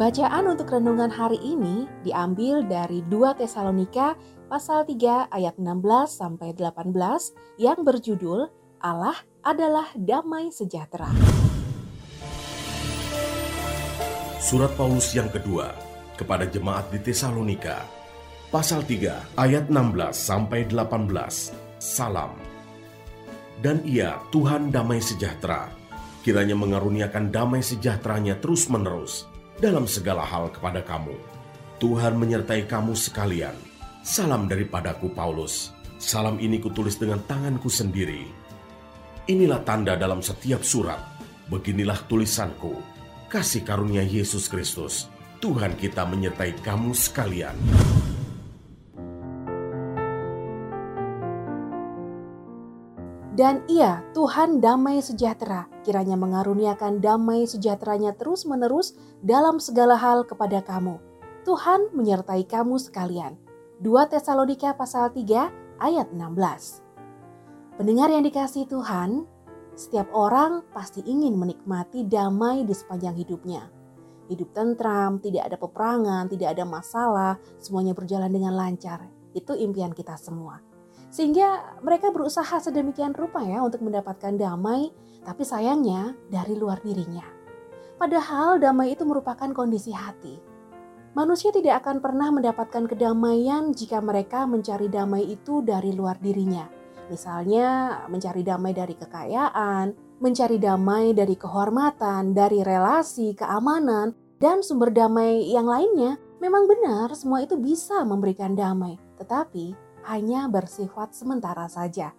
Bacaan 0.00 0.48
untuk 0.48 0.72
renungan 0.72 1.12
hari 1.12 1.36
ini 1.44 1.84
diambil 2.00 2.64
dari 2.64 3.04
2 3.04 3.36
Tesalonika 3.36 4.16
pasal 4.48 4.88
3 4.88 5.28
ayat 5.28 5.60
16 5.60 5.76
sampai 6.08 6.56
18 6.56 6.88
yang 7.60 7.84
berjudul 7.84 8.48
Allah 8.80 9.12
adalah 9.44 9.92
damai 9.92 10.48
sejahtera. 10.56 11.04
Surat 14.40 14.72
Paulus 14.72 15.12
yang 15.12 15.28
kedua 15.28 15.76
kepada 16.16 16.48
jemaat 16.48 16.88
di 16.88 17.04
Tesalonika 17.04 17.84
pasal 18.48 18.80
3 18.88 19.36
ayat 19.36 19.68
16 19.68 20.16
sampai 20.16 20.64
18. 20.64 21.76
Salam. 21.76 22.32
Dan 23.60 23.84
ia 23.84 24.16
Tuhan 24.32 24.72
damai 24.72 25.04
sejahtera 25.04 25.68
kiranya 26.24 26.56
mengaruniakan 26.56 27.28
damai 27.28 27.60
sejahteranya 27.60 28.40
terus-menerus 28.40 29.28
dalam 29.60 29.84
segala 29.84 30.24
hal 30.24 30.48
kepada 30.48 30.80
kamu. 30.80 31.12
Tuhan 31.76 32.16
menyertai 32.16 32.64
kamu 32.64 32.96
sekalian. 32.96 33.52
Salam 34.00 34.48
daripadaku 34.48 35.12
Paulus. 35.12 35.76
Salam 36.00 36.40
ini 36.40 36.56
kutulis 36.56 36.96
dengan 36.96 37.20
tanganku 37.28 37.68
sendiri. 37.68 38.24
Inilah 39.28 39.60
tanda 39.60 40.00
dalam 40.00 40.24
setiap 40.24 40.64
surat. 40.64 40.98
Beginilah 41.52 42.00
tulisanku. 42.08 42.80
Kasih 43.28 43.60
karunia 43.60 44.00
Yesus 44.00 44.48
Kristus. 44.48 45.12
Tuhan 45.44 45.76
kita 45.76 46.08
menyertai 46.08 46.56
kamu 46.64 46.96
sekalian. 46.96 47.54
Dan 53.40 53.64
ia, 53.72 54.04
Tuhan 54.12 54.60
damai 54.60 55.00
sejahtera, 55.00 55.64
kiranya 55.80 56.12
mengaruniakan 56.12 57.00
damai 57.00 57.48
sejahteranya 57.48 58.12
terus-menerus 58.20 58.92
dalam 59.24 59.56
segala 59.56 59.96
hal 59.96 60.28
kepada 60.28 60.60
kamu. 60.60 61.00
Tuhan 61.48 61.88
menyertai 61.96 62.44
kamu 62.44 62.76
sekalian. 62.76 63.40
2 63.80 64.12
Tesalonika 64.12 64.76
pasal 64.76 65.08
3 65.16 65.48
ayat 65.80 66.12
16. 66.12 67.80
Pendengar 67.80 68.12
yang 68.12 68.28
dikasih 68.28 68.68
Tuhan, 68.68 69.24
setiap 69.72 70.12
orang 70.12 70.60
pasti 70.76 71.00
ingin 71.08 71.32
menikmati 71.40 72.04
damai 72.04 72.68
di 72.68 72.76
sepanjang 72.76 73.16
hidupnya. 73.24 73.72
Hidup 74.28 74.52
tentram, 74.52 75.16
tidak 75.16 75.48
ada 75.48 75.56
peperangan, 75.56 76.28
tidak 76.28 76.52
ada 76.52 76.68
masalah, 76.68 77.40
semuanya 77.56 77.96
berjalan 77.96 78.28
dengan 78.28 78.52
lancar. 78.52 79.08
Itu 79.32 79.56
impian 79.56 79.96
kita 79.96 80.20
semua. 80.20 80.69
Sehingga 81.10 81.78
mereka 81.82 82.14
berusaha 82.14 82.62
sedemikian 82.62 83.12
rupa 83.12 83.42
ya 83.42 83.60
untuk 83.66 83.82
mendapatkan 83.82 84.38
damai, 84.38 84.94
tapi 85.26 85.42
sayangnya 85.42 86.14
dari 86.30 86.54
luar 86.54 86.78
dirinya. 86.80 87.26
Padahal 88.00 88.56
damai 88.56 88.96
itu 88.96 89.04
merupakan 89.04 89.50
kondisi 89.52 89.92
hati. 89.92 90.40
Manusia 91.10 91.50
tidak 91.50 91.82
akan 91.84 91.98
pernah 91.98 92.30
mendapatkan 92.30 92.86
kedamaian 92.86 93.74
jika 93.74 93.98
mereka 93.98 94.46
mencari 94.46 94.86
damai 94.86 95.26
itu 95.26 95.60
dari 95.60 95.90
luar 95.90 96.16
dirinya. 96.22 96.70
Misalnya 97.10 98.00
mencari 98.06 98.46
damai 98.46 98.70
dari 98.70 98.94
kekayaan, 98.94 100.16
mencari 100.22 100.62
damai 100.62 101.10
dari 101.10 101.34
kehormatan, 101.34 102.30
dari 102.30 102.62
relasi, 102.62 103.34
keamanan, 103.34 104.14
dan 104.38 104.62
sumber 104.62 104.94
damai 104.94 105.50
yang 105.50 105.66
lainnya. 105.66 106.14
Memang 106.38 106.70
benar 106.70 107.12
semua 107.18 107.42
itu 107.42 107.58
bisa 107.58 108.06
memberikan 108.06 108.54
damai, 108.54 108.94
tetapi 109.18 109.89
hanya 110.08 110.48
bersifat 110.48 111.12
sementara 111.12 111.68
saja. 111.68 112.14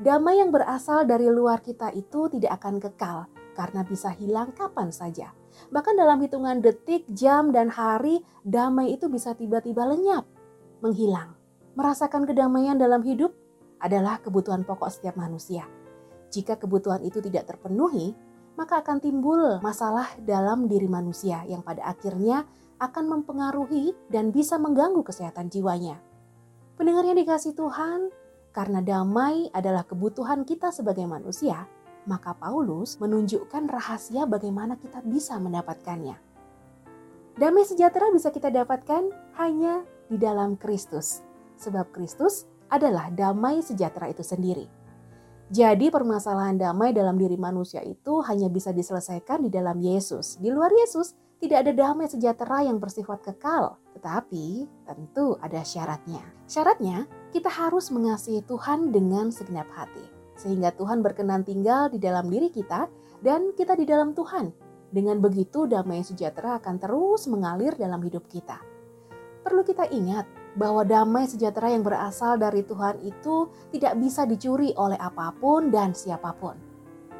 Damai 0.00 0.42
yang 0.42 0.50
berasal 0.50 1.06
dari 1.06 1.30
luar 1.30 1.62
kita 1.62 1.94
itu 1.94 2.26
tidak 2.32 2.58
akan 2.58 2.82
kekal 2.82 3.18
karena 3.54 3.86
bisa 3.86 4.10
hilang 4.10 4.50
kapan 4.50 4.90
saja. 4.90 5.30
Bahkan 5.70 5.94
dalam 5.94 6.18
hitungan 6.18 6.58
detik, 6.58 7.06
jam, 7.14 7.54
dan 7.54 7.70
hari, 7.70 8.18
damai 8.42 8.98
itu 8.98 9.06
bisa 9.06 9.38
tiba-tiba 9.38 9.86
lenyap, 9.86 10.26
menghilang. 10.82 11.38
Merasakan 11.78 12.26
kedamaian 12.26 12.74
dalam 12.74 13.06
hidup 13.06 13.30
adalah 13.78 14.18
kebutuhan 14.18 14.66
pokok 14.66 14.90
setiap 14.90 15.14
manusia. 15.14 15.66
Jika 16.34 16.58
kebutuhan 16.58 17.06
itu 17.06 17.22
tidak 17.22 17.54
terpenuhi, 17.54 18.14
maka 18.58 18.82
akan 18.82 18.98
timbul 18.98 19.62
masalah 19.62 20.10
dalam 20.22 20.66
diri 20.66 20.90
manusia 20.90 21.42
yang 21.46 21.62
pada 21.62 21.86
akhirnya 21.86 22.46
akan 22.82 23.18
mempengaruhi 23.18 23.94
dan 24.10 24.34
bisa 24.34 24.58
mengganggu 24.58 25.02
kesehatan 25.06 25.50
jiwanya. 25.50 25.98
Pendengar 26.74 27.06
yang 27.06 27.14
dikasih 27.14 27.54
Tuhan, 27.54 28.10
karena 28.50 28.82
damai 28.82 29.46
adalah 29.54 29.86
kebutuhan 29.86 30.42
kita 30.42 30.74
sebagai 30.74 31.06
manusia, 31.06 31.70
maka 32.02 32.34
Paulus 32.34 32.98
menunjukkan 32.98 33.70
rahasia 33.70 34.26
bagaimana 34.26 34.74
kita 34.74 34.98
bisa 35.06 35.38
mendapatkannya. 35.38 36.18
Damai 37.38 37.62
sejahtera 37.62 38.10
bisa 38.10 38.34
kita 38.34 38.50
dapatkan 38.50 39.06
hanya 39.38 39.86
di 40.10 40.18
dalam 40.18 40.58
Kristus, 40.58 41.22
sebab 41.62 41.94
Kristus 41.94 42.50
adalah 42.66 43.06
damai 43.06 43.62
sejahtera 43.62 44.10
itu 44.10 44.26
sendiri. 44.26 44.66
Jadi 45.54 45.86
permasalahan 45.86 46.58
damai 46.58 46.90
dalam 46.90 47.14
diri 47.14 47.38
manusia 47.38 47.78
itu 47.86 48.18
hanya 48.26 48.50
bisa 48.50 48.74
diselesaikan 48.74 49.46
di 49.46 49.54
dalam 49.54 49.78
Yesus. 49.78 50.34
Di 50.42 50.50
luar 50.50 50.74
Yesus 50.74 51.14
tidak 51.38 51.62
ada 51.62 51.70
damai 51.70 52.10
sejahtera 52.10 52.66
yang 52.66 52.82
bersifat 52.82 53.22
kekal, 53.22 53.78
tetapi 53.94 54.66
tentu 54.82 55.38
ada 55.38 55.62
syaratnya. 55.62 56.26
Syaratnya, 56.50 57.06
kita 57.30 57.46
harus 57.46 57.94
mengasihi 57.94 58.42
Tuhan 58.42 58.90
dengan 58.90 59.30
segenap 59.30 59.70
hati, 59.78 60.02
sehingga 60.34 60.74
Tuhan 60.74 61.06
berkenan 61.06 61.46
tinggal 61.46 61.86
di 61.86 62.02
dalam 62.02 62.26
diri 62.26 62.50
kita 62.50 62.90
dan 63.22 63.54
kita 63.54 63.78
di 63.78 63.86
dalam 63.86 64.10
Tuhan. 64.10 64.50
Dengan 64.90 65.22
begitu, 65.22 65.70
damai 65.70 66.02
sejahtera 66.02 66.58
akan 66.58 66.82
terus 66.82 67.30
mengalir 67.30 67.78
dalam 67.78 68.02
hidup 68.02 68.26
kita. 68.26 68.58
Perlu 69.46 69.62
kita 69.62 69.86
ingat 69.86 70.26
bahwa 70.54 70.86
damai 70.86 71.26
sejahtera 71.26 71.74
yang 71.74 71.82
berasal 71.82 72.38
dari 72.38 72.62
Tuhan 72.62 73.02
itu 73.02 73.50
tidak 73.74 73.98
bisa 73.98 74.22
dicuri 74.24 74.70
oleh 74.78 74.98
apa 74.98 75.34
pun 75.36 75.70
dan 75.74 75.92
siapa 75.92 76.30
pun 76.38 76.74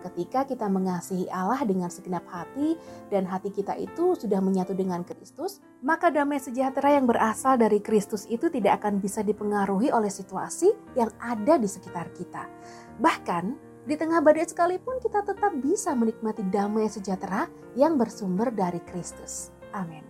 ketika 0.00 0.48
kita 0.48 0.66
mengasihi 0.66 1.28
Allah 1.28 1.60
dengan 1.62 1.92
segenap 1.92 2.24
hati 2.26 2.74
dan 3.12 3.28
hati 3.28 3.52
kita 3.52 3.76
itu 3.76 4.16
sudah 4.16 4.40
menyatu 4.40 4.72
dengan 4.72 5.04
Kristus, 5.04 5.60
maka 5.84 6.08
damai 6.08 6.40
sejahtera 6.40 6.96
yang 6.96 7.04
berasal 7.06 7.60
dari 7.60 7.78
Kristus 7.78 8.24
itu 8.26 8.48
tidak 8.48 8.82
akan 8.82 8.98
bisa 8.98 9.20
dipengaruhi 9.20 9.92
oleh 9.92 10.10
situasi 10.10 10.72
yang 10.96 11.12
ada 11.20 11.60
di 11.60 11.68
sekitar 11.68 12.10
kita. 12.16 12.48
Bahkan 12.98 13.44
di 13.84 13.94
tengah 13.96 14.20
badai 14.20 14.44
sekalipun 14.48 15.00
kita 15.00 15.24
tetap 15.24 15.52
bisa 15.60 15.92
menikmati 15.96 16.44
damai 16.48 16.88
sejahtera 16.88 17.48
yang 17.76 17.96
bersumber 17.96 18.52
dari 18.52 18.80
Kristus. 18.84 19.52
Amin. 19.72 20.09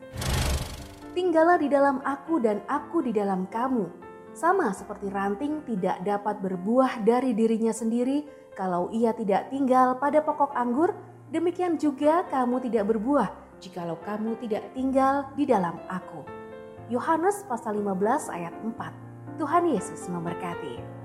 Tinggallah 1.10 1.58
di 1.58 1.66
dalam 1.66 1.98
aku 2.06 2.38
dan 2.38 2.62
aku 2.70 3.02
di 3.02 3.10
dalam 3.10 3.50
kamu. 3.50 3.90
Sama 4.30 4.70
seperti 4.70 5.10
ranting 5.10 5.66
tidak 5.66 5.98
dapat 6.06 6.38
berbuah 6.38 7.02
dari 7.02 7.34
dirinya 7.34 7.74
sendiri 7.74 8.22
kalau 8.54 8.90
ia 8.94 9.10
tidak 9.10 9.50
tinggal 9.50 9.98
pada 9.98 10.22
pokok 10.22 10.54
anggur, 10.54 10.94
demikian 11.34 11.74
juga 11.78 12.22
kamu 12.30 12.62
tidak 12.62 12.94
berbuah 12.94 13.28
jikalau 13.60 14.00
kamu 14.02 14.40
tidak 14.40 14.64
tinggal 14.72 15.28
di 15.36 15.44
dalam 15.44 15.76
aku. 15.86 16.24
Yohanes 16.90 17.46
pasal 17.46 17.78
15 17.78 18.34
ayat 18.34 18.54
4. 18.64 19.38
Tuhan 19.38 19.64
Yesus 19.70 20.10
memberkati. 20.10 20.99